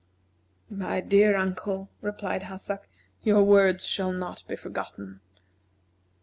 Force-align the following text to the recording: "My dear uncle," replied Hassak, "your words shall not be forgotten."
"My 0.71 0.99
dear 0.99 1.35
uncle," 1.37 1.91
replied 2.01 2.41
Hassak, 2.41 2.89
"your 3.21 3.43
words 3.43 3.85
shall 3.85 4.11
not 4.11 4.43
be 4.47 4.55
forgotten." 4.55 5.19